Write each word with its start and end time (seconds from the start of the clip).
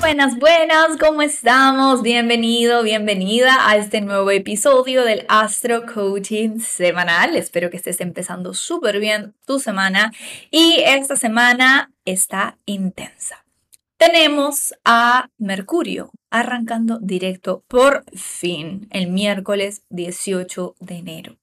Buenas, 0.00 0.38
buenas, 0.38 0.96
¿cómo 0.98 1.20
estamos? 1.20 2.00
Bienvenido, 2.00 2.82
bienvenida 2.82 3.68
a 3.68 3.76
este 3.76 4.00
nuevo 4.00 4.30
episodio 4.30 5.04
del 5.04 5.26
Astro 5.28 5.84
Coaching 5.84 6.58
semanal. 6.58 7.36
Espero 7.36 7.68
que 7.68 7.76
estés 7.76 8.00
empezando 8.00 8.54
súper 8.54 8.98
bien 8.98 9.34
tu 9.46 9.60
semana 9.60 10.10
y 10.50 10.76
esta 10.86 11.16
semana 11.16 11.92
está 12.06 12.56
intensa. 12.64 13.44
Tenemos 13.98 14.72
a 14.86 15.28
Mercurio 15.36 16.10
arrancando 16.30 16.98
directo 16.98 17.62
por 17.68 18.04
fin 18.14 18.88
el 18.90 19.08
miércoles 19.08 19.82
18 19.90 20.76
de 20.80 20.94
enero. 20.94 21.39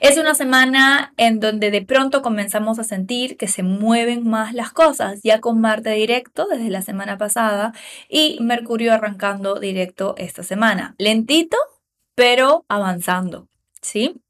Es 0.00 0.16
una 0.16 0.34
semana 0.34 1.12
en 1.16 1.40
donde 1.40 1.70
de 1.70 1.82
pronto 1.82 2.22
comenzamos 2.22 2.78
a 2.78 2.84
sentir 2.84 3.36
que 3.36 3.48
se 3.48 3.62
mueven 3.62 4.28
más 4.28 4.54
las 4.54 4.72
cosas, 4.72 5.20
ya 5.22 5.40
con 5.40 5.60
Marte 5.60 5.90
directo 5.90 6.46
desde 6.46 6.70
la 6.70 6.82
semana 6.82 7.18
pasada 7.18 7.72
y 8.08 8.38
Mercurio 8.40 8.94
arrancando 8.94 9.58
directo 9.58 10.14
esta 10.16 10.42
semana. 10.44 10.94
Lentito, 10.98 11.56
pero 12.14 12.64
avanzando, 12.68 13.48
¿sí? 13.80 14.20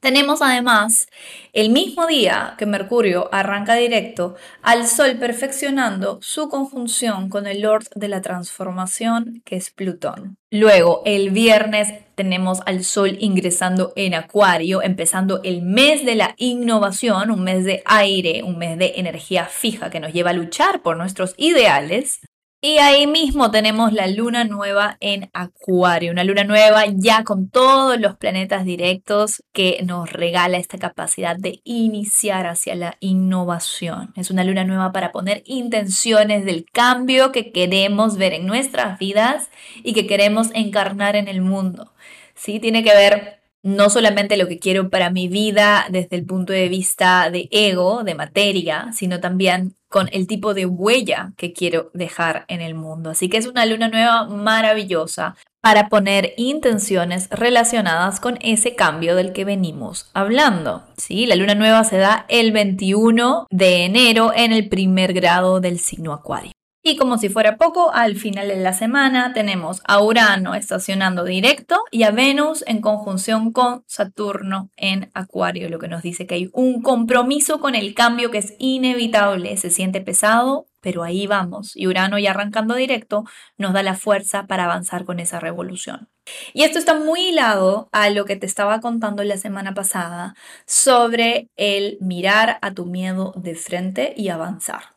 Tenemos 0.00 0.42
además 0.42 1.08
el 1.54 1.70
mismo 1.70 2.06
día 2.06 2.54
que 2.58 2.66
Mercurio 2.66 3.30
arranca 3.32 3.74
directo 3.74 4.36
al 4.62 4.86
Sol 4.86 5.16
perfeccionando 5.18 6.18
su 6.20 6.50
conjunción 6.50 7.30
con 7.30 7.46
el 7.46 7.62
Lord 7.62 7.86
de 7.94 8.08
la 8.08 8.20
Transformación, 8.20 9.42
que 9.46 9.56
es 9.56 9.70
Plutón. 9.70 10.36
Luego, 10.50 11.02
el 11.06 11.30
viernes 11.30 12.05
tenemos 12.16 12.60
al 12.66 12.82
Sol 12.82 13.16
ingresando 13.20 13.92
en 13.94 14.14
Acuario, 14.14 14.82
empezando 14.82 15.40
el 15.44 15.62
mes 15.62 16.04
de 16.04 16.16
la 16.16 16.34
innovación, 16.38 17.30
un 17.30 17.44
mes 17.44 17.64
de 17.64 17.82
aire, 17.84 18.42
un 18.42 18.58
mes 18.58 18.78
de 18.78 18.94
energía 18.96 19.44
fija 19.44 19.90
que 19.90 20.00
nos 20.00 20.12
lleva 20.12 20.30
a 20.30 20.32
luchar 20.32 20.82
por 20.82 20.96
nuestros 20.96 21.34
ideales. 21.36 22.20
Y 22.62 22.78
ahí 22.78 23.06
mismo 23.06 23.50
tenemos 23.50 23.92
la 23.92 24.06
luna 24.06 24.44
nueva 24.44 24.96
en 25.00 25.28
Acuario, 25.34 26.10
una 26.10 26.24
luna 26.24 26.42
nueva 26.42 26.86
ya 26.86 27.22
con 27.22 27.50
todos 27.50 28.00
los 28.00 28.16
planetas 28.16 28.64
directos 28.64 29.42
que 29.52 29.80
nos 29.84 30.10
regala 30.10 30.56
esta 30.56 30.78
capacidad 30.78 31.36
de 31.36 31.60
iniciar 31.64 32.46
hacia 32.46 32.74
la 32.74 32.96
innovación. 33.00 34.14
Es 34.16 34.30
una 34.30 34.42
luna 34.42 34.64
nueva 34.64 34.90
para 34.90 35.12
poner 35.12 35.42
intenciones 35.44 36.46
del 36.46 36.64
cambio 36.72 37.30
que 37.30 37.52
queremos 37.52 38.16
ver 38.16 38.32
en 38.32 38.46
nuestras 38.46 38.98
vidas 38.98 39.50
y 39.84 39.92
que 39.92 40.06
queremos 40.06 40.48
encarnar 40.54 41.14
en 41.14 41.28
el 41.28 41.42
mundo. 41.42 41.92
¿Sí? 42.36 42.60
Tiene 42.60 42.84
que 42.84 42.94
ver 42.94 43.40
no 43.66 43.90
solamente 43.90 44.36
lo 44.36 44.46
que 44.46 44.60
quiero 44.60 44.90
para 44.90 45.10
mi 45.10 45.26
vida 45.26 45.86
desde 45.90 46.14
el 46.14 46.24
punto 46.24 46.52
de 46.52 46.68
vista 46.68 47.30
de 47.30 47.48
ego, 47.50 48.04
de 48.04 48.14
materia, 48.14 48.90
sino 48.92 49.18
también 49.18 49.74
con 49.88 50.08
el 50.12 50.28
tipo 50.28 50.54
de 50.54 50.66
huella 50.66 51.32
que 51.36 51.52
quiero 51.52 51.90
dejar 51.92 52.44
en 52.46 52.60
el 52.60 52.76
mundo. 52.76 53.10
Así 53.10 53.28
que 53.28 53.38
es 53.38 53.46
una 53.46 53.66
luna 53.66 53.88
nueva 53.88 54.28
maravillosa 54.28 55.36
para 55.60 55.88
poner 55.88 56.32
intenciones 56.36 57.28
relacionadas 57.30 58.20
con 58.20 58.38
ese 58.40 58.76
cambio 58.76 59.16
del 59.16 59.32
que 59.32 59.44
venimos 59.44 60.10
hablando. 60.14 60.84
¿sí? 60.96 61.26
La 61.26 61.34
luna 61.34 61.56
nueva 61.56 61.82
se 61.82 61.96
da 61.96 62.24
el 62.28 62.52
21 62.52 63.48
de 63.50 63.84
enero 63.84 64.32
en 64.32 64.52
el 64.52 64.68
primer 64.68 65.12
grado 65.12 65.58
del 65.58 65.80
signo 65.80 66.12
Acuario. 66.12 66.52
Y 66.88 66.94
como 66.94 67.18
si 67.18 67.28
fuera 67.28 67.56
poco, 67.56 67.92
al 67.92 68.14
final 68.14 68.46
de 68.46 68.58
la 68.58 68.72
semana 68.72 69.32
tenemos 69.32 69.82
a 69.88 70.00
Urano 70.00 70.54
estacionando 70.54 71.24
directo 71.24 71.80
y 71.90 72.04
a 72.04 72.12
Venus 72.12 72.62
en 72.64 72.80
conjunción 72.80 73.50
con 73.50 73.82
Saturno 73.88 74.70
en 74.76 75.10
Acuario, 75.12 75.68
lo 75.68 75.80
que 75.80 75.88
nos 75.88 76.02
dice 76.02 76.28
que 76.28 76.36
hay 76.36 76.48
un 76.52 76.82
compromiso 76.82 77.58
con 77.58 77.74
el 77.74 77.92
cambio 77.92 78.30
que 78.30 78.38
es 78.38 78.54
inevitable, 78.60 79.56
se 79.56 79.70
siente 79.70 80.00
pesado, 80.00 80.66
pero 80.80 81.02
ahí 81.02 81.26
vamos. 81.26 81.72
Y 81.74 81.88
Urano 81.88 82.20
ya 82.20 82.30
arrancando 82.30 82.76
directo 82.76 83.24
nos 83.58 83.72
da 83.72 83.82
la 83.82 83.96
fuerza 83.96 84.46
para 84.46 84.66
avanzar 84.66 85.04
con 85.04 85.18
esa 85.18 85.40
revolución. 85.40 86.08
Y 86.54 86.62
esto 86.62 86.78
está 86.78 86.94
muy 86.94 87.30
hilado 87.30 87.88
a 87.90 88.10
lo 88.10 88.24
que 88.26 88.36
te 88.36 88.46
estaba 88.46 88.80
contando 88.80 89.24
la 89.24 89.38
semana 89.38 89.74
pasada 89.74 90.36
sobre 90.66 91.48
el 91.56 91.98
mirar 92.00 92.60
a 92.62 92.72
tu 92.74 92.86
miedo 92.86 93.32
de 93.34 93.56
frente 93.56 94.14
y 94.16 94.28
avanzar. 94.28 94.95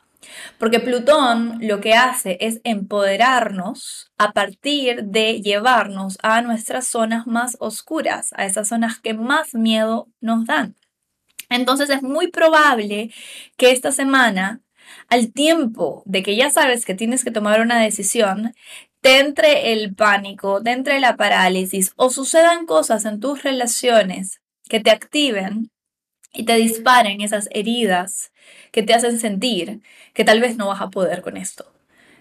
Porque 0.57 0.79
Plutón 0.79 1.57
lo 1.61 1.79
que 1.79 1.93
hace 1.93 2.37
es 2.41 2.59
empoderarnos 2.63 4.11
a 4.17 4.31
partir 4.31 5.03
de 5.03 5.41
llevarnos 5.41 6.17
a 6.21 6.41
nuestras 6.41 6.87
zonas 6.87 7.25
más 7.27 7.55
oscuras, 7.59 8.31
a 8.35 8.45
esas 8.45 8.67
zonas 8.67 8.99
que 8.99 9.13
más 9.13 9.53
miedo 9.53 10.07
nos 10.19 10.45
dan. 10.45 10.75
Entonces 11.49 11.89
es 11.89 12.03
muy 12.03 12.29
probable 12.29 13.11
que 13.57 13.71
esta 13.71 13.91
semana, 13.91 14.61
al 15.07 15.31
tiempo 15.33 16.03
de 16.05 16.23
que 16.23 16.35
ya 16.35 16.49
sabes 16.49 16.85
que 16.85 16.93
tienes 16.93 17.23
que 17.23 17.31
tomar 17.31 17.61
una 17.61 17.79
decisión, 17.79 18.53
te 19.01 19.19
entre 19.19 19.73
el 19.73 19.95
pánico, 19.95 20.61
te 20.61 20.71
entre 20.71 20.99
la 20.99 21.15
parálisis 21.15 21.93
o 21.95 22.09
sucedan 22.09 22.65
cosas 22.65 23.05
en 23.05 23.19
tus 23.19 23.43
relaciones 23.43 24.41
que 24.67 24.79
te 24.79 24.91
activen 24.91 25.71
y 26.33 26.43
te 26.43 26.55
disparen 26.55 27.21
esas 27.21 27.49
heridas 27.51 28.31
que 28.71 28.83
te 28.83 28.93
hacen 28.93 29.19
sentir 29.19 29.81
que 30.13 30.23
tal 30.23 30.41
vez 30.41 30.57
no 30.57 30.67
vas 30.67 30.81
a 30.81 30.89
poder 30.89 31.21
con 31.21 31.37
esto. 31.37 31.71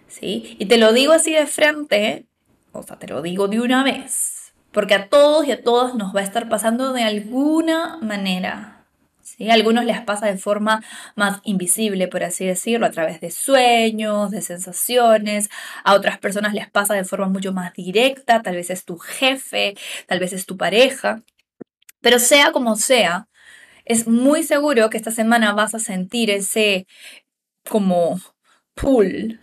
¿Sí? 0.08 0.56
Y 0.58 0.66
te 0.66 0.78
lo 0.78 0.92
digo 0.92 1.12
así 1.12 1.32
de 1.32 1.46
frente, 1.46 2.26
o 2.72 2.82
sea, 2.82 2.98
te 2.98 3.08
lo 3.08 3.20
digo 3.20 3.48
de 3.48 3.60
una 3.60 3.84
vez, 3.84 4.54
porque 4.72 4.94
a 4.94 5.08
todos 5.08 5.46
y 5.46 5.52
a 5.52 5.62
todas 5.62 5.94
nos 5.94 6.14
va 6.16 6.20
a 6.20 6.24
estar 6.24 6.48
pasando 6.48 6.94
de 6.94 7.02
alguna 7.02 7.98
manera. 8.00 8.86
¿sí? 9.22 9.50
A 9.50 9.54
algunos 9.54 9.84
les 9.84 10.00
pasa 10.00 10.26
de 10.26 10.38
forma 10.38 10.82
más 11.14 11.40
invisible, 11.44 12.08
por 12.08 12.24
así 12.24 12.46
decirlo, 12.46 12.86
a 12.86 12.90
través 12.90 13.20
de 13.20 13.30
sueños, 13.30 14.30
de 14.30 14.40
sensaciones. 14.40 15.50
A 15.84 15.94
otras 15.94 16.18
personas 16.18 16.54
les 16.54 16.70
pasa 16.70 16.94
de 16.94 17.04
forma 17.04 17.28
mucho 17.28 17.52
más 17.52 17.74
directa, 17.74 18.40
tal 18.40 18.56
vez 18.56 18.70
es 18.70 18.86
tu 18.86 18.96
jefe, 18.96 19.74
tal 20.06 20.20
vez 20.20 20.32
es 20.32 20.46
tu 20.46 20.56
pareja. 20.56 21.22
Pero 22.00 22.18
sea 22.18 22.52
como 22.52 22.76
sea, 22.76 23.28
es 23.88 24.06
muy 24.06 24.42
seguro 24.42 24.90
que 24.90 24.98
esta 24.98 25.10
semana 25.10 25.52
vas 25.54 25.74
a 25.74 25.78
sentir 25.78 26.30
ese 26.30 26.86
como 27.68 28.20
pull 28.74 29.40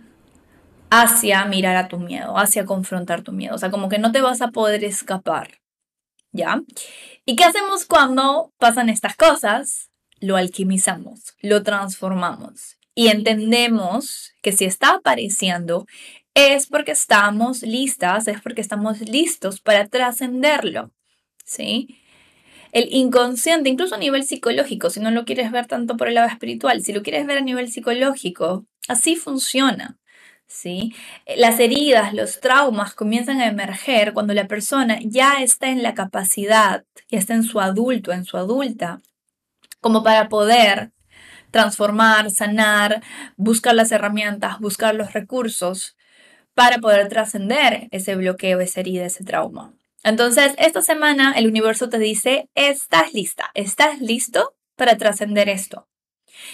hacia 0.92 1.44
mirar 1.46 1.76
a 1.76 1.88
tu 1.88 2.00
miedo, 2.00 2.38
hacia 2.38 2.66
confrontar 2.66 3.24
tu 3.24 3.32
miedo. 3.32 3.56
O 3.56 3.58
sea, 3.58 3.72
como 3.72 3.90
que 3.90 3.98
no 3.98 4.12
te 4.12 4.22
vas 4.22 4.42
a 4.42 4.52
poder 4.52 4.84
escapar. 4.84 5.60
¿Ya? 6.32 6.62
¿Y 7.26 7.36
qué 7.36 7.46
hacemos 7.46 7.86
cuando 7.86 8.54
pasan 8.58 8.90
estas 8.90 9.16
cosas? 9.16 9.90
Lo 10.20 10.36
alquimizamos, 10.36 11.34
lo 11.42 11.64
transformamos 11.64 12.78
y 12.94 13.08
entendemos 13.08 14.34
que 14.42 14.52
si 14.52 14.66
está 14.66 14.96
apareciendo 14.96 15.86
es 16.34 16.68
porque 16.68 16.92
estamos 16.92 17.62
listas, 17.62 18.28
es 18.28 18.42
porque 18.42 18.62
estamos 18.62 19.02
listos 19.02 19.60
para 19.62 19.88
trascenderlo. 19.88 20.92
¿Sí? 21.44 22.00
El 22.76 22.94
inconsciente, 22.94 23.70
incluso 23.70 23.96
a 23.96 23.98
nivel 23.98 24.26
psicológico, 24.26 24.90
si 24.90 25.00
no 25.00 25.10
lo 25.10 25.24
quieres 25.24 25.50
ver 25.50 25.66
tanto 25.66 25.96
por 25.96 26.10
el 26.10 26.16
lado 26.16 26.28
espiritual, 26.28 26.82
si 26.84 26.92
lo 26.92 27.04
quieres 27.04 27.26
ver 27.26 27.38
a 27.38 27.42
nivel 27.42 27.72
psicológico, 27.72 28.66
así 28.90 29.16
funciona. 29.16 29.98
¿sí? 30.46 30.94
Las 31.38 31.62
heridas, 31.62 32.14
los 32.14 32.42
traumas 32.42 32.94
comienzan 32.94 33.40
a 33.40 33.48
emerger 33.48 34.12
cuando 34.12 34.34
la 34.34 34.48
persona 34.48 35.00
ya 35.02 35.42
está 35.42 35.70
en 35.70 35.84
la 35.84 35.94
capacidad, 35.94 36.84
ya 37.10 37.18
está 37.18 37.34
en 37.34 37.44
su 37.44 37.62
adulto, 37.62 38.12
en 38.12 38.26
su 38.26 38.36
adulta, 38.36 39.00
como 39.80 40.04
para 40.04 40.28
poder 40.28 40.92
transformar, 41.52 42.30
sanar, 42.30 43.02
buscar 43.38 43.74
las 43.74 43.94
herramientas, 43.94 44.60
buscar 44.60 44.96
los 44.96 45.14
recursos 45.14 45.96
para 46.54 46.80
poder 46.80 47.08
trascender 47.08 47.88
ese 47.92 48.18
bloqueo, 48.18 48.60
esa 48.60 48.82
herida, 48.82 49.06
ese 49.06 49.24
trauma. 49.24 49.74
Entonces, 50.06 50.54
esta 50.60 50.84
semana 50.84 51.34
el 51.36 51.48
universo 51.48 51.90
te 51.90 51.98
dice, 51.98 52.48
estás 52.54 53.16
lista, 53.16 53.50
estás 53.56 54.02
listo 54.02 54.54
para 54.76 54.98
trascender 54.98 55.50
esto. 55.50 55.88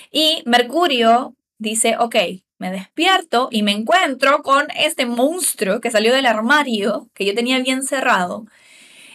Y 0.09 0.42
Mercurio 0.45 1.36
dice, 1.57 1.98
ok, 2.00 2.15
me 2.59 2.71
despierto 2.71 3.50
y 3.51 3.63
me 3.63 3.74
encuentro 3.74 4.42
con 4.42 4.68
este 4.77 5.06
monstruo 5.06 5.81
que 5.81 5.92
salió 5.92 6.13
del 6.13 6.27
armario, 6.27 7.09
que 7.13 7.25
yo 7.25 7.36
tenía 7.36 7.59
bien 7.59 7.83
cerrado. 7.83 8.45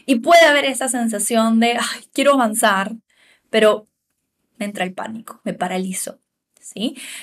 Y 0.05 0.17
puede 0.17 0.45
haber 0.45 0.67
esa 0.67 0.89
sensación 0.89 1.59
de, 1.59 1.79
quiero 2.13 2.35
avanzar, 2.35 2.93
pero 3.49 3.87
me 4.59 4.67
entra 4.67 4.85
el 4.85 4.93
pánico, 4.93 5.41
me 5.45 5.55
paralizo. 5.55 6.19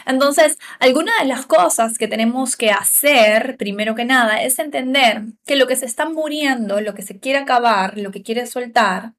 Entonces, 0.05 0.57
alguna 0.79 1.11
de 1.19 1.25
las 1.25 1.45
cosas 1.45 1.97
que 1.97 2.07
tenemos 2.07 2.55
que 2.55 2.71
hacer, 2.71 3.57
primero 3.57 3.95
que 3.95 4.05
nada, 4.05 4.41
es 4.41 4.59
entender 4.59 5.23
que 5.45 5.55
lo 5.55 5.67
que 5.67 5.75
se 5.75 5.85
está 5.85 6.07
muriendo, 6.07 6.81
lo 6.81 6.93
que 6.93 7.01
se 7.01 7.19
quiere 7.19 7.39
acabar, 7.39 7.97
lo 7.97 8.11
que 8.11 8.23
quiere 8.23 8.47
soltar, 8.47 9.13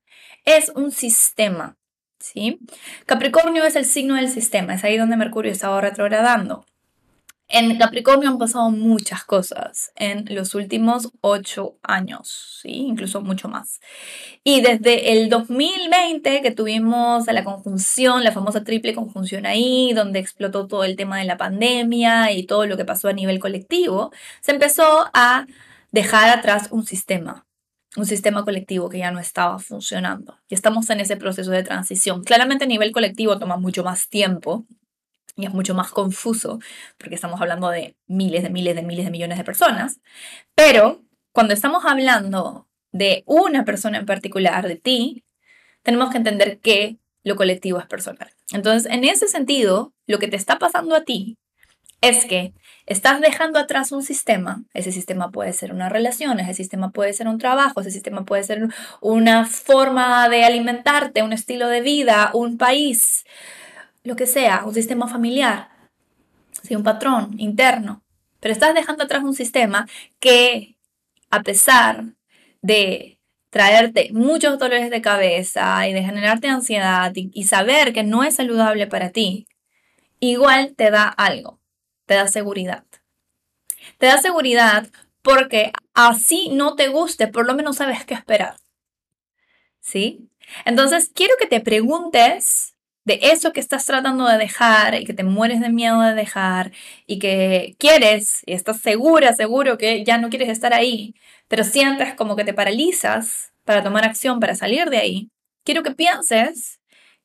es 0.44 0.70
un 0.70 0.90
sistema. 0.92 1.76
¿sí? 2.18 2.58
Capricornio 3.06 3.64
es 3.64 3.76
el 3.76 3.84
signo 3.84 4.14
del 4.14 4.30
sistema, 4.30 4.74
es 4.74 4.84
ahí 4.84 4.96
donde 4.96 5.16
Mercurio 5.16 5.52
está 5.52 5.80
retrogradando. 5.80 6.64
En 7.48 7.76
Capricornio 7.76 8.30
han 8.30 8.38
pasado 8.38 8.70
muchas 8.70 9.24
cosas 9.24 9.92
en 9.96 10.24
los 10.34 10.54
últimos 10.54 11.10
ocho 11.20 11.76
años, 11.82 12.60
¿sí? 12.62 12.70
incluso 12.70 13.20
mucho 13.20 13.48
más. 13.48 13.80
Y 14.42 14.62
desde 14.62 15.12
el 15.12 15.28
2020 15.28 16.40
que 16.40 16.50
tuvimos 16.52 17.26
la 17.26 17.44
conjunción, 17.44 18.24
la 18.24 18.32
famosa 18.32 18.64
triple 18.64 18.94
conjunción 18.94 19.44
ahí, 19.44 19.92
donde 19.92 20.20
explotó 20.20 20.66
todo 20.66 20.84
el 20.84 20.96
tema 20.96 21.18
de 21.18 21.26
la 21.26 21.36
pandemia 21.36 22.32
y 22.32 22.46
todo 22.46 22.66
lo 22.66 22.78
que 22.78 22.86
pasó 22.86 23.08
a 23.08 23.12
nivel 23.12 23.38
colectivo, 23.38 24.10
se 24.40 24.52
empezó 24.52 25.10
a 25.12 25.46
dejar 25.92 26.30
atrás 26.30 26.68
un 26.70 26.86
sistema, 26.86 27.46
un 27.96 28.06
sistema 28.06 28.44
colectivo 28.44 28.88
que 28.88 28.98
ya 28.98 29.10
no 29.10 29.20
estaba 29.20 29.58
funcionando. 29.58 30.38
Y 30.48 30.54
estamos 30.54 30.88
en 30.88 31.00
ese 31.00 31.16
proceso 31.18 31.50
de 31.50 31.62
transición. 31.62 32.24
Claramente 32.24 32.64
a 32.64 32.68
nivel 32.68 32.90
colectivo 32.92 33.38
toma 33.38 33.58
mucho 33.58 33.84
más 33.84 34.08
tiempo 34.08 34.66
y 35.36 35.46
es 35.46 35.52
mucho 35.52 35.74
más 35.74 35.90
confuso 35.90 36.58
porque 36.98 37.14
estamos 37.14 37.40
hablando 37.40 37.68
de 37.70 37.96
miles 38.06 38.42
de 38.42 38.50
miles 38.50 38.76
de 38.76 38.82
miles 38.82 39.04
de 39.04 39.10
millones 39.10 39.38
de 39.38 39.44
personas. 39.44 40.00
Pero 40.54 41.02
cuando 41.32 41.54
estamos 41.54 41.84
hablando 41.84 42.68
de 42.92 43.24
una 43.26 43.64
persona 43.64 43.98
en 43.98 44.06
particular, 44.06 44.68
de 44.68 44.76
ti, 44.76 45.24
tenemos 45.82 46.10
que 46.10 46.18
entender 46.18 46.60
que 46.60 46.98
lo 47.24 47.36
colectivo 47.36 47.80
es 47.80 47.86
personal. 47.86 48.30
Entonces, 48.52 48.90
en 48.90 49.04
ese 49.04 49.26
sentido, 49.26 49.92
lo 50.06 50.18
que 50.18 50.28
te 50.28 50.36
está 50.36 50.58
pasando 50.58 50.94
a 50.94 51.04
ti 51.04 51.38
es 52.00 52.26
que 52.26 52.52
estás 52.86 53.20
dejando 53.20 53.58
atrás 53.58 53.90
un 53.90 54.02
sistema. 54.02 54.62
Ese 54.74 54.92
sistema 54.92 55.30
puede 55.30 55.52
ser 55.54 55.72
una 55.72 55.88
relación, 55.88 56.38
ese 56.38 56.54
sistema 56.54 56.90
puede 56.90 57.14
ser 57.14 57.28
un 57.28 57.38
trabajo, 57.38 57.80
ese 57.80 57.90
sistema 57.90 58.24
puede 58.24 58.44
ser 58.44 58.68
una 59.00 59.46
forma 59.46 60.28
de 60.28 60.44
alimentarte, 60.44 61.22
un 61.22 61.32
estilo 61.32 61.68
de 61.68 61.80
vida, 61.80 62.30
un 62.34 62.58
país, 62.58 63.24
lo 64.04 64.16
que 64.16 64.26
sea, 64.26 64.64
un 64.64 64.74
sistema 64.74 65.08
familiar, 65.08 65.70
¿sí? 66.62 66.76
un 66.76 66.84
patrón 66.84 67.34
interno. 67.38 68.02
Pero 68.40 68.52
estás 68.52 68.74
dejando 68.74 69.04
atrás 69.04 69.24
un 69.24 69.34
sistema 69.34 69.88
que, 70.20 70.76
a 71.30 71.42
pesar 71.42 72.04
de 72.62 73.18
traerte 73.50 74.10
muchos 74.12 74.58
dolores 74.58 74.90
de 74.90 75.02
cabeza 75.02 75.88
y 75.88 75.92
de 75.92 76.02
generarte 76.02 76.48
ansiedad 76.48 77.12
y 77.14 77.44
saber 77.44 77.92
que 77.92 78.04
no 78.04 78.22
es 78.22 78.36
saludable 78.36 78.86
para 78.86 79.10
ti, 79.10 79.46
igual 80.20 80.74
te 80.76 80.90
da 80.90 81.08
algo 81.08 81.60
te 82.06 82.14
da 82.14 82.28
seguridad. 82.28 82.84
Te 83.98 84.06
da 84.06 84.18
seguridad 84.18 84.88
porque 85.22 85.72
así 85.94 86.50
no 86.50 86.74
te 86.74 86.88
guste, 86.88 87.28
por 87.28 87.46
lo 87.46 87.54
menos 87.54 87.76
sabes 87.76 88.04
qué 88.04 88.14
esperar. 88.14 88.56
¿Sí? 89.80 90.28
Entonces, 90.64 91.10
quiero 91.14 91.34
que 91.38 91.46
te 91.46 91.60
preguntes 91.60 92.73
de 93.04 93.18
eso 93.22 93.52
que 93.52 93.60
estás 93.60 93.84
tratando 93.86 94.26
de 94.26 94.38
dejar 94.38 94.94
y 94.94 95.04
que 95.04 95.14
te 95.14 95.24
mueres 95.24 95.60
de 95.60 95.70
miedo 95.70 96.00
de 96.00 96.14
dejar 96.14 96.72
y 97.06 97.18
que 97.18 97.76
quieres 97.78 98.42
y 98.46 98.54
estás 98.54 98.80
segura, 98.80 99.34
seguro 99.34 99.78
que 99.78 100.04
ya 100.04 100.18
no 100.18 100.30
quieres 100.30 100.48
estar 100.48 100.72
ahí, 100.74 101.14
pero 101.48 101.64
sientes 101.64 102.14
como 102.14 102.36
que 102.36 102.44
te 102.44 102.54
paralizas 102.54 103.52
para 103.64 103.82
tomar 103.82 104.04
acción, 104.04 104.40
para 104.40 104.54
salir 104.54 104.90
de 104.90 104.98
ahí. 104.98 105.28
Quiero 105.64 105.82
que 105.82 105.92
pienses, 105.92 106.80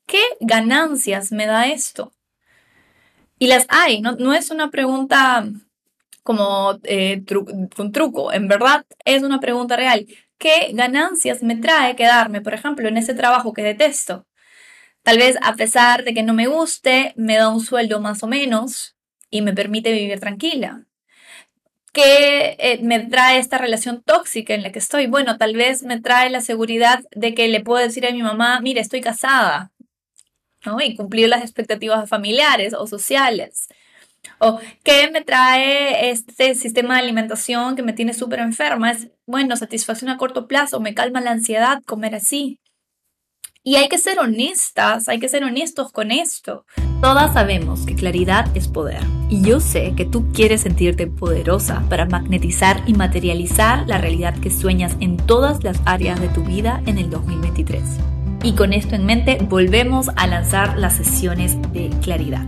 ¿qué 0.06 0.22
ganancias 0.42 1.32
me 1.32 1.46
da 1.46 1.68
esto? 1.68 2.12
Y 3.40 3.48
las 3.48 3.66
hay, 3.70 4.02
no, 4.02 4.34
es 4.34 4.52
una 4.52 4.70
pregunta 4.70 5.46
como 6.24 6.78
eh, 6.84 7.24
un 7.78 7.92
truco, 7.92 8.34
en 8.34 8.48
verdad 8.48 8.86
es 9.06 9.24
una 9.24 9.40
pregunta 9.40 9.78
real. 9.78 10.06
¿Qué 10.38 10.72
ganancias 10.74 11.44
me 11.44 11.56
trae 11.58 11.96
quedarme, 11.96 12.42
por 12.42 12.54
ejemplo, 12.54 12.88
en 12.88 12.98
ese 12.98 13.14
trabajo 13.14 13.54
que 13.54 13.64
detesto? 13.64 14.26
Tal 15.04 15.18
vez 15.18 15.38
a 15.42 15.56
pesar 15.56 16.04
de 16.04 16.14
que 16.14 16.24
no 16.24 16.34
me 16.34 16.48
guste, 16.48 17.14
me 17.16 17.36
da 17.36 17.50
un 17.50 17.62
sueldo 17.62 18.00
más 18.00 18.24
o 18.24 18.28
menos 18.28 18.96
y 19.30 19.42
me 19.42 19.54
permite 19.54 19.92
vivir 19.92 20.20
tranquila. 20.20 20.86
¿Qué 21.92 22.56
eh, 22.60 22.80
me 22.84 23.00
trae 23.00 23.40
esta 23.40 23.58
relación 23.58 24.04
tóxica 24.04 24.54
en 24.54 24.62
la 24.64 24.72
que 24.72 24.80
estoy? 24.80 25.08
Bueno, 25.08 25.38
tal 25.38 25.56
vez 25.56 25.84
me 25.84 26.00
trae 26.00 26.30
la 26.30 26.42
seguridad 26.42 27.02
de 27.16 27.34
que 27.34 27.48
le 27.48 27.62
puedo 27.62 27.84
decir 27.84 28.06
a 28.06 28.12
mi 28.12 28.22
mamá, 28.22 28.60
mire, 28.62 28.80
estoy 28.82 29.02
casada, 29.02 29.72
y 30.82 30.96
cumplir 30.96 31.30
las 31.30 31.42
expectativas 31.42 32.08
familiares 32.10 32.74
o 32.74 32.86
sociales. 32.86 33.68
O 34.40 34.60
qué 34.84 35.10
me 35.12 35.22
trae 35.22 36.10
este 36.12 36.54
sistema 36.56 36.96
de 36.96 37.02
alimentación 37.02 37.76
que 37.76 37.84
me 37.84 37.94
tiene 37.94 38.14
súper 38.14 38.40
enferma. 38.40 38.92
Es, 38.92 39.10
bueno, 39.26 39.56
satisfacción 39.56 40.10
a 40.10 40.18
corto 40.18 40.48
plazo, 40.48 40.80
me 40.80 40.94
calma 40.94 41.22
la 41.22 41.32
ansiedad 41.32 41.82
comer 41.86 42.16
así. 42.16 42.60
Y 43.62 43.76
hay 43.76 43.90
que 43.90 43.98
ser 43.98 44.20
honestas, 44.20 45.10
hay 45.10 45.20
que 45.20 45.28
ser 45.28 45.44
honestos 45.44 45.92
con 45.92 46.12
esto. 46.12 46.66
Todas 47.02 47.34
sabemos 47.34 47.86
que 47.86 47.94
claridad 47.94 48.46
es 48.56 48.70
poder. 48.70 49.02
Y 49.30 49.42
yo 49.42 49.60
sé 49.60 49.94
que 49.98 50.06
tú 50.06 50.32
quieres 50.32 50.62
sentirte 50.62 51.08
poderosa 51.08 51.84
para 51.90 52.06
magnetizar 52.06 52.82
y 52.88 52.94
materializar 52.94 53.86
la 53.86 53.98
realidad 53.98 54.38
que 54.40 54.50
sueñas 54.50 54.96
en 55.02 55.18
todas 55.18 55.64
las 55.64 55.82
áreas 55.86 56.22
de 56.22 56.30
tu 56.30 56.44
vida 56.44 56.82
en 56.86 56.98
el 56.98 57.10
2023. 57.10 57.84
Y 58.44 58.54
con 58.54 58.74
esto 58.74 58.96
en 58.96 59.06
mente, 59.06 59.38
volvemos 59.42 60.10
a 60.16 60.28
lanzar 60.28 60.78
las 60.78 60.96
sesiones 60.96 61.58
de 61.74 61.90
claridad. 62.02 62.46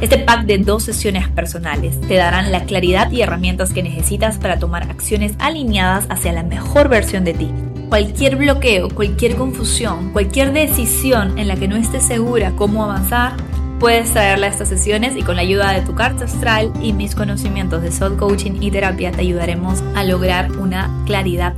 Este 0.00 0.18
pack 0.18 0.46
de 0.46 0.58
dos 0.58 0.84
sesiones 0.84 1.28
personales 1.28 2.00
te 2.00 2.14
darán 2.14 2.50
la 2.50 2.64
claridad 2.64 3.10
y 3.12 3.22
herramientas 3.22 3.72
que 3.72 3.82
necesitas 3.82 4.38
para 4.38 4.58
tomar 4.58 4.90
acciones 4.90 5.34
alineadas 5.38 6.06
hacia 6.10 6.32
la 6.32 6.42
mejor 6.42 6.88
versión 6.88 7.24
de 7.24 7.34
ti. 7.34 7.50
Cualquier 7.88 8.36
bloqueo, 8.36 8.88
cualquier 8.88 9.36
confusión, 9.36 10.12
cualquier 10.12 10.52
decisión 10.52 11.38
en 11.38 11.46
la 11.46 11.56
que 11.56 11.68
no 11.68 11.76
estés 11.76 12.04
segura 12.04 12.52
cómo 12.56 12.84
avanzar, 12.84 13.34
puedes 13.78 14.12
traerla 14.12 14.46
a 14.46 14.50
estas 14.50 14.68
sesiones 14.68 15.16
y 15.16 15.22
con 15.22 15.36
la 15.36 15.42
ayuda 15.42 15.72
de 15.72 15.82
tu 15.82 15.94
carta 15.94 16.24
astral 16.24 16.72
y 16.80 16.92
mis 16.92 17.14
conocimientos 17.14 17.82
de 17.82 17.92
soul 17.92 18.16
coaching 18.16 18.60
y 18.60 18.70
terapia 18.70 19.12
te 19.12 19.20
ayudaremos 19.20 19.82
a 19.94 20.04
lograr 20.04 20.52
una 20.52 20.90
claridad 21.04 21.54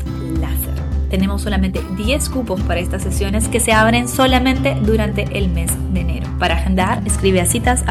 tenemos 1.14 1.42
solamente 1.42 1.80
10 1.96 2.28
cupos 2.28 2.60
para 2.62 2.80
estas 2.80 3.04
sesiones 3.04 3.46
que 3.46 3.60
se 3.60 3.70
abren 3.70 4.08
solamente 4.08 4.74
durante 4.82 5.22
el 5.38 5.48
mes 5.48 5.70
de 5.94 6.00
enero. 6.00 6.26
Para 6.40 6.56
agendar, 6.56 7.06
escribe 7.06 7.40
a 7.40 7.46
citas 7.46 7.84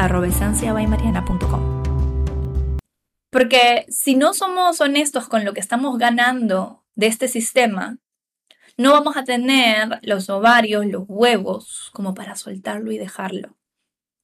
Porque 3.30 3.86
si 3.88 4.14
no 4.14 4.34
somos 4.34 4.82
honestos 4.82 5.26
con 5.26 5.42
lo 5.42 5.54
que 5.54 5.60
estamos 5.60 5.96
ganando 5.96 6.84
de 6.96 7.06
este 7.06 7.28
sistema, 7.28 7.96
no 8.76 8.92
vamos 8.92 9.16
a 9.16 9.24
tener 9.24 10.00
los 10.02 10.28
ovarios, 10.28 10.84
los 10.84 11.04
huevos, 11.08 11.88
como 11.94 12.12
para 12.12 12.36
soltarlo 12.36 12.92
y 12.92 12.98
dejarlo. 12.98 13.56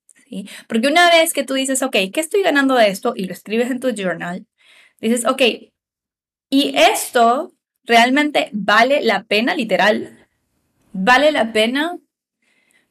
¿Sí? 0.04 0.46
Porque 0.68 0.88
una 0.88 1.08
vez 1.08 1.32
que 1.32 1.42
tú 1.42 1.54
dices, 1.54 1.82
ok, 1.82 1.96
¿qué 2.12 2.20
estoy 2.20 2.42
ganando 2.42 2.74
de 2.74 2.88
esto? 2.88 3.14
Y 3.16 3.24
lo 3.24 3.32
escribes 3.32 3.70
en 3.70 3.80
tu 3.80 3.88
journal, 3.96 4.46
dices, 5.00 5.24
ok, 5.24 5.40
y 6.50 6.76
esto 6.76 7.54
¿Realmente 7.90 8.50
vale 8.52 9.02
la 9.02 9.24
pena, 9.24 9.56
literal? 9.56 10.16
¿Vale 10.92 11.32
la 11.32 11.52
pena 11.52 11.98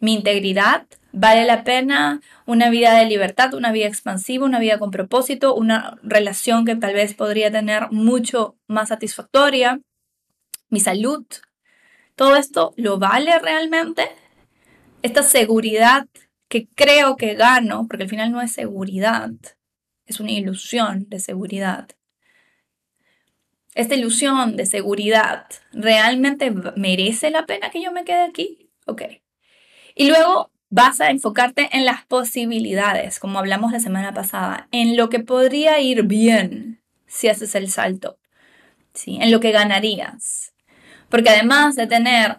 mi 0.01 0.13
integridad? 0.13 0.87
¿Vale 1.13 1.45
la 1.45 1.63
pena 1.63 2.19
una 2.45 2.69
vida 2.69 2.93
de 2.95 3.05
libertad, 3.05 3.53
una 3.53 3.71
vida 3.71 3.87
expansiva, 3.87 4.43
una 4.43 4.59
vida 4.59 4.77
con 4.77 4.91
propósito, 4.91 5.55
una 5.55 5.97
relación 6.03 6.65
que 6.65 6.75
tal 6.75 6.95
vez 6.95 7.13
podría 7.13 7.49
tener 7.49 7.89
mucho 7.91 8.57
más 8.67 8.89
satisfactoria? 8.89 9.79
¿Mi 10.67 10.81
salud? 10.81 11.25
¿Todo 12.17 12.35
esto 12.35 12.73
lo 12.75 12.99
vale 12.99 13.39
realmente? 13.39 14.03
Esta 15.01 15.23
seguridad 15.23 16.07
que 16.49 16.67
creo 16.75 17.15
que 17.15 17.35
gano, 17.35 17.87
porque 17.87 18.03
al 18.03 18.09
final 18.09 18.33
no 18.33 18.41
es 18.41 18.51
seguridad, 18.51 19.31
es 20.05 20.19
una 20.19 20.31
ilusión 20.31 21.05
de 21.07 21.21
seguridad 21.21 21.87
esta 23.79 23.95
ilusión 23.95 24.55
de 24.55 24.65
seguridad, 24.65 25.45
¿realmente 25.71 26.53
merece 26.75 27.31
la 27.31 27.45
pena 27.45 27.69
que 27.69 27.81
yo 27.81 27.91
me 27.91 28.03
quede 28.03 28.23
aquí? 28.23 28.69
Ok. 28.85 29.03
Y 29.95 30.07
luego 30.07 30.51
vas 30.69 31.01
a 31.01 31.09
enfocarte 31.09 31.69
en 31.71 31.85
las 31.85 32.05
posibilidades, 32.05 33.19
como 33.19 33.39
hablamos 33.39 33.71
la 33.71 33.79
semana 33.79 34.13
pasada, 34.13 34.67
en 34.71 34.97
lo 34.97 35.09
que 35.09 35.19
podría 35.19 35.79
ir 35.79 36.03
bien 36.03 36.81
si 37.07 37.27
haces 37.29 37.55
el 37.55 37.71
salto, 37.71 38.19
¿sí? 38.93 39.17
en 39.21 39.31
lo 39.31 39.39
que 39.39 39.51
ganarías. 39.51 40.53
Porque 41.09 41.29
además 41.29 41.75
de 41.75 41.87
tener 41.87 42.37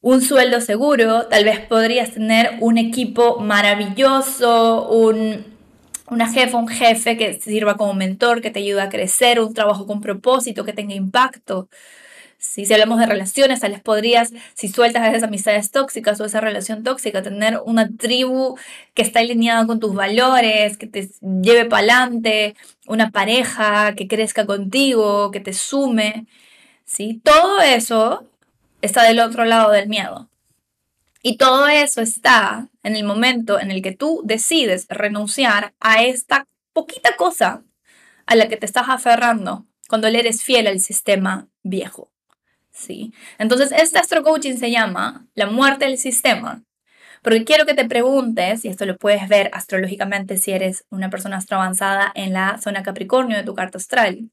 un 0.00 0.22
sueldo 0.22 0.60
seguro, 0.60 1.26
tal 1.26 1.44
vez 1.44 1.60
podrías 1.60 2.12
tener 2.12 2.56
un 2.60 2.78
equipo 2.78 3.38
maravilloso, 3.38 4.88
un 4.88 5.59
una 6.10 6.30
jefa, 6.32 6.58
un 6.58 6.68
jefe 6.68 7.16
que 7.16 7.40
sirva 7.40 7.76
como 7.76 7.94
mentor, 7.94 8.40
que 8.42 8.50
te 8.50 8.60
ayude 8.60 8.82
a 8.82 8.88
crecer, 8.88 9.40
un 9.40 9.54
trabajo 9.54 9.86
con 9.86 10.00
propósito, 10.00 10.64
que 10.64 10.72
tenga 10.72 10.94
impacto. 10.94 11.68
Si 12.38 12.72
hablamos 12.72 12.98
de 12.98 13.06
relaciones, 13.06 13.60
tal 13.60 13.72
vez 13.72 13.82
podrías, 13.82 14.32
si 14.54 14.68
sueltas 14.68 15.06
esas 15.08 15.24
amistades 15.24 15.70
tóxicas 15.70 16.20
o 16.20 16.24
esa 16.24 16.40
relación 16.40 16.82
tóxica, 16.82 17.22
tener 17.22 17.60
una 17.66 17.90
tribu 17.98 18.56
que 18.94 19.02
está 19.02 19.20
alineada 19.20 19.66
con 19.66 19.78
tus 19.78 19.94
valores, 19.94 20.78
que 20.78 20.86
te 20.86 21.10
lleve 21.42 21.66
para 21.66 21.80
adelante, 21.80 22.56
una 22.86 23.10
pareja 23.10 23.94
que 23.94 24.08
crezca 24.08 24.46
contigo, 24.46 25.30
que 25.30 25.40
te 25.40 25.52
sume. 25.52 26.26
¿sí? 26.84 27.20
Todo 27.24 27.60
eso 27.60 28.24
está 28.82 29.04
del 29.04 29.20
otro 29.20 29.44
lado 29.44 29.70
del 29.70 29.88
miedo. 29.88 30.29
Y 31.22 31.36
todo 31.36 31.68
eso 31.68 32.00
está 32.00 32.68
en 32.82 32.96
el 32.96 33.04
momento 33.04 33.60
en 33.60 33.70
el 33.70 33.82
que 33.82 33.92
tú 33.92 34.22
decides 34.24 34.86
renunciar 34.88 35.74
a 35.80 36.02
esta 36.02 36.46
poquita 36.72 37.16
cosa 37.16 37.62
a 38.26 38.34
la 38.36 38.48
que 38.48 38.56
te 38.56 38.66
estás 38.66 38.88
aferrando 38.88 39.66
cuando 39.88 40.08
le 40.08 40.20
eres 40.20 40.42
fiel 40.42 40.66
al 40.66 40.80
sistema 40.80 41.48
viejo. 41.62 42.10
¿sí? 42.70 43.12
Entonces, 43.38 43.72
este 43.72 43.98
astro 43.98 44.22
se 44.40 44.70
llama 44.70 45.26
la 45.34 45.46
muerte 45.46 45.84
del 45.86 45.98
sistema. 45.98 46.62
Porque 47.22 47.44
quiero 47.44 47.66
que 47.66 47.74
te 47.74 47.84
preguntes, 47.84 48.64
y 48.64 48.68
esto 48.68 48.86
lo 48.86 48.96
puedes 48.96 49.28
ver 49.28 49.50
astrológicamente 49.52 50.38
si 50.38 50.52
eres 50.52 50.86
una 50.88 51.10
persona 51.10 51.36
astro 51.36 51.58
avanzada 51.58 52.10
en 52.14 52.32
la 52.32 52.58
zona 52.58 52.82
Capricornio 52.82 53.36
de 53.36 53.42
tu 53.42 53.54
carta 53.54 53.76
astral, 53.76 54.30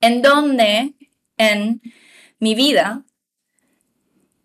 en 0.00 0.20
dónde 0.20 0.94
en 1.38 1.80
mi 2.38 2.54
vida 2.54 3.02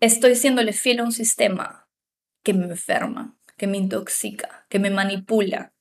estoy 0.02 0.34
siéndole 0.34 0.72
fiel 0.72 0.98
a 0.98 1.04
un 1.04 1.12
sistema 1.12 1.86
que 2.42 2.54
me 2.54 2.64
enferma, 2.64 3.36
que 3.56 3.68
me 3.68 3.78
intoxica, 3.78 4.66
que 4.68 4.80
me 4.80 4.90
manipula, 4.90 5.72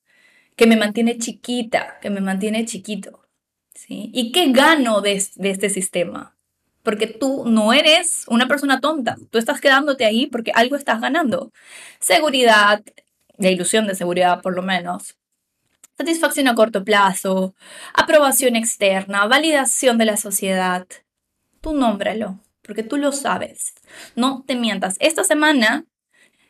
que 0.56 0.68
me 0.68 0.76
mantiene 0.76 1.18
chiquita, 1.18 1.98
que 2.02 2.12
me 2.12 2.22
mantiene 2.22 2.66
chiquito. 2.66 3.28
¿sí? 3.74 4.12
¿Y 4.14 4.32
qué 4.32 4.52
gano 4.52 5.02
de, 5.02 5.14
este 5.14 5.70
sistema? 5.70 6.38
Porque 6.84 7.08
tú 7.08 7.46
no 7.48 7.74
eres 7.74 8.26
una 8.28 8.48
persona 8.48 8.80
tonta, 8.80 9.18
tú 9.32 9.40
estás 9.40 9.60
quedándote 9.60 10.06
ahí 10.06 10.28
porque 10.28 10.52
algo 10.54 10.76
estás 10.76 11.02
ganando. 11.02 11.52
Seguridad, 12.00 12.84
la 13.38 13.50
ilusión 13.50 13.88
de 13.88 13.96
seguridad 13.96 14.42
por 14.44 14.56
lo 14.56 14.62
menos, 14.62 15.18
satisfacción 15.98 16.48
a 16.48 16.54
corto 16.54 16.84
plazo, 16.84 17.56
aprobación 17.96 18.56
externa, 18.56 19.26
validación 19.26 19.98
de 19.98 20.06
la 20.06 20.18
sociedad. 20.18 20.86
Tú 21.60 21.74
nómbralo, 21.74 22.40
porque 22.72 22.84
tú 22.84 22.96
lo 22.96 23.12
sabes. 23.12 23.74
No 24.16 24.46
te 24.48 24.56
mientas. 24.56 24.96
Esta 25.02 25.26
semana, 25.26 25.84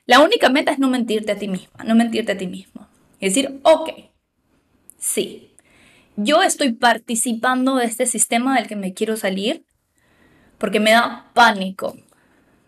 la 0.06 0.20
única 0.20 0.50
meta 0.50 0.72
es 0.72 0.78
no 0.78 0.88
mentirte 0.88 1.32
a 1.32 1.36
ti 1.36 1.48
misma, 1.48 1.84
no 1.84 1.96
mentirte 1.96 2.34
a 2.34 2.38
ti 2.38 2.46
mismo. 2.46 2.88
Es 3.20 3.34
decir, 3.34 3.60
ok, 3.64 3.90
sí, 5.00 5.56
yo 6.16 6.44
estoy 6.44 6.74
participando 6.74 7.78
de 7.78 7.86
este 7.86 8.06
sistema 8.06 8.56
del 8.56 8.68
que 8.68 8.76
me 8.76 8.94
quiero 8.94 9.18
salir 9.18 9.66
porque 10.60 10.80
me 10.80 10.92
da 10.92 11.32
pánico. 11.34 11.98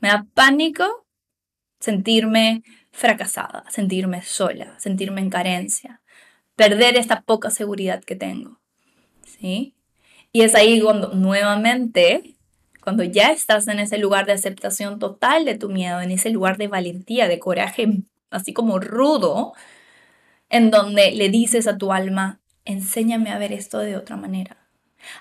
Me 0.02 0.10
da 0.10 0.26
pánico 0.34 1.06
sentirme 1.80 2.64
fracasada, 2.92 3.66
sentirme 3.70 4.24
sola, 4.24 4.80
sentirme 4.80 5.22
en 5.22 5.30
carencia, 5.30 6.02
perder 6.56 6.98
esta 6.98 7.22
poca 7.22 7.52
seguridad 7.52 8.04
que 8.04 8.16
tengo. 8.16 8.60
¿Sí? 9.24 9.76
Y 10.32 10.42
es 10.42 10.56
ahí 10.56 10.82
cuando 10.82 11.10
nuevamente 11.10 12.33
cuando 12.84 13.06
ya 13.06 13.32
estás 13.32 13.70
en 13.70 13.80
ese 13.80 13.98
lugar 13.98 14.26
de 14.26 14.34
aceptación 14.34 15.00
total 15.00 15.46
de 15.46 15.58
tu 15.58 15.70
miedo, 15.70 16.02
en 16.02 16.12
ese 16.12 16.30
lugar 16.30 16.58
de 16.58 16.68
valentía, 16.68 17.30
de 17.30 17.40
coraje, 17.40 17.88
así 18.30 18.52
como 18.52 18.78
rudo, 18.78 19.54
en 20.50 20.70
donde 20.70 21.12
le 21.12 21.30
dices 21.30 21.66
a 21.68 21.78
tu 21.78 21.94
alma, 21.94 22.42
enséñame 22.66 23.32
a 23.32 23.38
ver 23.38 23.54
esto 23.54 23.80
de 23.80 23.96
otra 23.96 24.18
manera. 24.18 24.68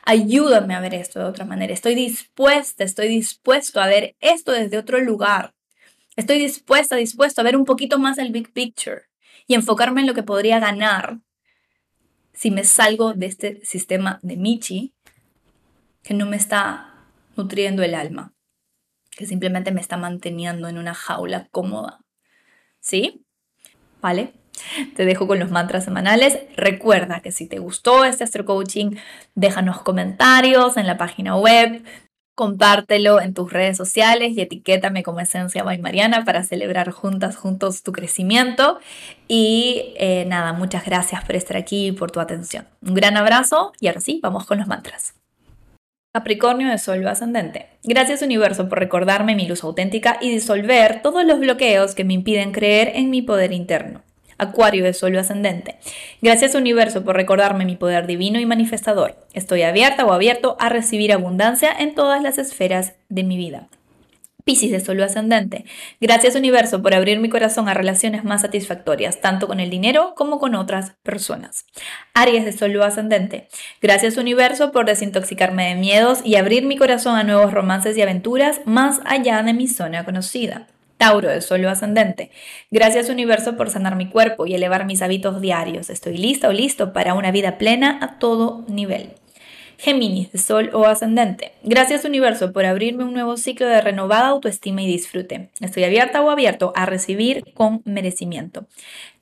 Ayúdame 0.05 0.75
a 0.75 0.81
ver 0.81 0.93
esto 0.93 1.21
de 1.21 1.27
otra 1.27 1.45
manera. 1.45 1.73
Estoy 1.73 1.95
dispuesta, 1.95 2.83
estoy 2.83 3.07
dispuesto 3.07 3.81
a 3.81 3.87
ver 3.87 4.17
esto 4.19 4.51
desde 4.51 4.77
otro 4.77 4.99
lugar. 4.99 5.55
Estoy 6.17 6.41
dispuesta, 6.41 6.97
dispuesto 6.97 7.43
a 7.43 7.45
ver 7.45 7.57
un 7.57 7.65
poquito 7.65 8.01
más 8.01 8.19
el 8.19 8.33
big 8.33 8.53
picture 8.53 9.03
y 9.47 9.55
enfocarme 9.55 10.01
en 10.01 10.09
lo 10.09 10.15
que 10.15 10.25
podría 10.25 10.59
ganar 10.59 11.21
si 12.33 12.51
me 12.51 12.65
salgo 12.65 13.15
de 13.15 13.27
este 13.27 13.65
sistema 13.65 14.19
de 14.23 14.37
Michi 14.37 14.95
que 16.03 16.15
no 16.15 16.27
me 16.27 16.37
está 16.37 16.92
nutriendo 17.37 17.83
el 17.83 17.95
alma, 17.95 18.33
que 19.11 19.27
simplemente 19.27 19.73
me 19.73 19.81
está 19.81 19.97
manteniendo 19.97 20.69
en 20.69 20.79
una 20.79 20.95
jaula 20.95 21.49
cómoda. 21.51 22.01
¿Sí? 22.81 23.25
¿Vale? 24.01 24.33
Te 24.97 25.05
dejo 25.05 25.27
con 25.27 25.39
los 25.39 25.51
mantras 25.51 25.85
semanales. 25.85 26.39
Recuerda 26.57 27.21
que 27.21 27.33
si 27.33 27.47
te 27.47 27.59
gustó 27.59 28.05
este 28.05 28.25
astro 28.25 28.45
coaching, 28.45 28.97
déjanos 29.35 29.83
comentarios 29.83 30.77
en 30.77 30.87
la 30.87 30.99
página 30.99 31.37
web, 31.37 31.83
compártelo 32.35 33.21
en 33.21 33.35
tus 33.35 33.53
redes 33.53 33.77
sociales 33.77 34.33
y 34.37 34.41
etiquétame 34.41 35.03
como 35.03 35.21
Esencia 35.21 35.63
by 35.63 35.79
Mariana 35.79 36.25
para 36.25 36.43
celebrar 36.43 36.91
juntas, 36.91 37.37
juntos 37.37 37.83
tu 37.83 37.93
crecimiento. 37.93 38.79
Y 39.29 39.95
eh, 39.97 40.25
nada, 40.27 40.53
muchas 40.53 40.85
gracias 40.85 41.25
por 41.25 41.37
estar 41.37 41.57
aquí 41.57 41.89
y 41.89 41.93
por 41.93 42.11
tu 42.11 42.21
atención. 42.21 42.67
Un 42.83 42.95
gran 42.95 43.17
abrazo 43.17 43.73
y 43.81 43.89
ahora 43.89 44.01
sí, 44.01 44.21
vamos 44.23 44.47
con 44.47 44.59
los 44.59 44.67
mantras. 44.67 45.15
Capricornio 46.13 46.69
de 46.69 46.77
Sol 46.77 47.07
ascendente. 47.09 47.69
Gracias 47.85 48.21
universo 48.21 48.69
por 48.69 48.79
recordarme 48.79 49.35
mi 49.35 49.49
luz 49.49 49.65
auténtica 49.65 50.19
y 50.21 50.29
disolver 50.29 51.01
todos 51.01 51.25
los 51.25 51.41
bloqueos 51.41 51.95
que 51.95 52.05
me 52.05 52.13
impiden 52.13 52.53
creer 52.53 52.93
en 52.97 53.09
mi 53.09 53.23
poder 53.23 53.51
interno. 53.51 54.03
Acuario 54.37 54.85
de 54.85 54.93
Sol 54.93 55.17
ascendente. 55.17 55.79
Gracias 56.21 56.55
universo 56.55 57.03
por 57.03 57.17
recordarme 57.17 57.65
mi 57.65 57.77
poder 57.77 58.07
divino 58.07 58.39
y 58.39 58.45
manifestador. 58.45 59.17
Estoy 59.33 59.63
abierta 59.63 60.05
o 60.05 60.13
abierto 60.13 60.59
a 60.61 60.69
recibir 60.69 61.15
abundancia 61.15 61.73
en 61.73 61.95
todas 61.95 62.23
las 62.23 62.37
esferas 62.37 62.93
de 63.09 63.23
mi 63.23 63.39
vida. 63.39 63.69
Piscis 64.45 64.71
de 64.73 64.81
Solo 64.81 65.05
Ascendente. 65.05 65.65
Gracias 66.01 66.35
universo 66.35 66.83
por 66.83 66.95
abrir 66.95 67.21
mi 67.21 67.29
corazón 67.29 67.69
a 67.69 67.75
relaciones 67.75 68.25
más 68.25 68.43
satisfactorias, 68.43 69.21
tanto 69.21 69.47
con 69.47 69.61
el 69.61 69.71
dinero 69.71 70.15
como 70.17 70.39
con 70.39 70.55
otras 70.55 70.93
personas. 71.03 71.67
Aries 72.15 72.45
de 72.45 72.53
Solo 72.53 72.85
Ascendente. 72.85 73.49
Gracias 73.81 74.17
universo 74.17 74.73
por 74.73 74.87
desintoxicarme 74.87 75.69
de 75.69 75.75
miedos 75.77 76.21
y 76.25 76.37
abrir 76.37 76.65
mi 76.65 76.77
corazón 76.77 77.17
a 77.17 77.25
nuevos 77.25 77.53
romances 77.53 77.97
y 77.97 78.03
aventuras 78.03 78.61
más 78.65 79.01
allá 79.05 79.43
de 79.43 79.53
mi 79.53 79.69
zona 79.69 80.05
conocida. 80.05 80.67
Tauro 81.03 81.29
de 81.29 81.41
Solo 81.41 81.69
Ascendente. 81.69 82.31
Gracias 82.71 83.09
universo 83.09 83.57
por 83.57 83.71
sanar 83.71 83.97
mi 83.97 84.09
cuerpo 84.09 84.47
y 84.47 84.55
elevar 84.55 84.87
mis 84.87 85.03
hábitos 85.03 85.41
diarios. 85.41 85.91
Estoy 85.91 86.17
lista 86.17 86.49
o 86.49 86.53
listo 86.53 86.93
para 86.93 87.15
una 87.15 87.33
vida 87.33 87.59
plena 87.59 87.99
a 88.01 88.19
todo 88.21 88.65
nivel. 88.69 89.15
Géminis, 89.83 90.29
Sol 90.41 90.71
o 90.75 90.87
Ascendente. 90.87 91.55
Gracias 91.65 92.05
universo 92.05 92.53
por 92.53 92.65
abrirme 92.67 93.03
un 93.03 93.15
nuevo 93.15 93.37
ciclo 93.37 93.67
de 93.67 93.81
renovada 93.81 94.29
autoestima 94.29 94.81
y 94.81 94.87
disfrute. 94.87 95.51
Estoy 95.61 95.83
abierta 95.83 96.23
o 96.23 96.31
abierto 96.31 96.73
a 96.77 96.87
recibir 96.87 97.43
con 97.53 97.83
merecimiento. 97.85 98.69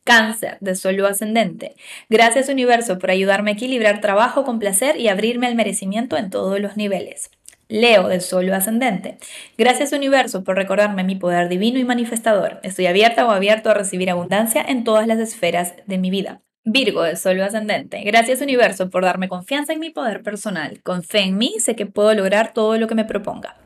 Cáncer, 0.04 0.58
de 0.60 0.74
Sol 0.74 1.00
o 1.00 1.06
Ascendente. 1.06 1.76
Gracias 2.10 2.50
universo 2.50 2.98
por 2.98 3.10
ayudarme 3.10 3.52
a 3.52 3.54
equilibrar 3.54 4.02
trabajo 4.02 4.44
con 4.44 4.58
placer 4.58 5.00
y 5.00 5.08
abrirme 5.08 5.46
al 5.46 5.54
merecimiento 5.54 6.18
en 6.18 6.28
todos 6.28 6.60
los 6.60 6.76
niveles. 6.76 7.30
Leo 7.68 8.08
de 8.08 8.20
Sol 8.20 8.50
o 8.50 8.54
Ascendente. 8.54 9.16
Gracias 9.56 9.92
universo 9.92 10.44
por 10.44 10.56
recordarme 10.56 11.04
mi 11.04 11.16
poder 11.16 11.48
divino 11.48 11.78
y 11.78 11.84
manifestador. 11.84 12.60
Estoy 12.64 12.84
abierta 12.84 13.26
o 13.26 13.30
abierto 13.30 13.70
a 13.70 13.74
recibir 13.74 14.10
abundancia 14.10 14.60
en 14.60 14.84
todas 14.84 15.06
las 15.06 15.20
esferas 15.20 15.72
de 15.86 15.96
mi 15.96 16.10
vida. 16.10 16.42
Virgo 16.72 17.02
de 17.02 17.16
Sol 17.16 17.40
ascendente. 17.40 18.00
Gracias 18.04 18.40
universo 18.40 18.90
por 18.90 19.04
darme 19.04 19.28
confianza 19.28 19.72
en 19.72 19.80
mi 19.80 19.90
poder 19.90 20.22
personal. 20.22 20.80
Con 20.84 21.02
fe 21.02 21.22
en 21.22 21.36
mí 21.36 21.56
sé 21.58 21.74
que 21.74 21.86
puedo 21.86 22.14
lograr 22.14 22.52
todo 22.54 22.78
lo 22.78 22.86
que 22.86 22.94
me 22.94 23.04
proponga. 23.04 23.56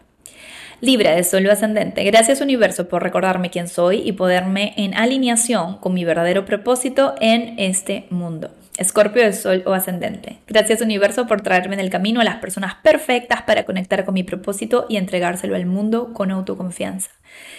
Libra 0.80 1.14
de 1.14 1.22
Sol 1.22 1.48
ascendente. 1.50 2.02
Gracias 2.04 2.40
universo 2.40 2.88
por 2.88 3.02
recordarme 3.02 3.50
quién 3.50 3.68
soy 3.68 4.00
y 4.02 4.12
poderme 4.12 4.72
en 4.78 4.94
alineación 4.94 5.76
con 5.78 5.92
mi 5.92 6.06
verdadero 6.06 6.46
propósito 6.46 7.14
en 7.20 7.58
este 7.58 8.06
mundo. 8.08 8.50
Escorpio 8.76 9.22
de 9.22 9.32
Sol 9.32 9.62
o 9.66 9.72
ascendente. 9.72 10.38
Gracias 10.48 10.80
universo 10.80 11.26
por 11.26 11.42
traerme 11.42 11.74
en 11.74 11.80
el 11.80 11.90
camino 11.90 12.20
a 12.20 12.24
las 12.24 12.36
personas 12.36 12.74
perfectas 12.76 13.42
para 13.42 13.64
conectar 13.64 14.04
con 14.04 14.14
mi 14.14 14.24
propósito 14.24 14.86
y 14.88 14.96
entregárselo 14.96 15.54
al 15.54 15.66
mundo 15.66 16.12
con 16.12 16.30
autoconfianza. 16.30 17.10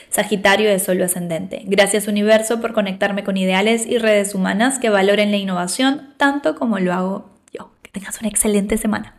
Sagitario 0.09 0.69
de 0.69 0.79
Sol 0.79 1.01
o 1.01 1.05
ascendente. 1.05 1.63
Gracias 1.65 2.07
universo 2.07 2.59
por 2.59 2.73
conectarme 2.73 3.23
con 3.23 3.37
ideales 3.37 3.85
y 3.85 3.97
redes 3.97 4.35
humanas 4.35 4.77
que 4.79 4.89
valoren 4.89 5.31
la 5.31 5.37
innovación 5.37 6.13
tanto 6.17 6.55
como 6.55 6.79
lo 6.79 6.93
hago 6.93 7.29
yo. 7.53 7.71
Que 7.81 7.91
tengas 7.91 8.19
una 8.19 8.29
excelente 8.29 8.77
semana. 8.77 9.15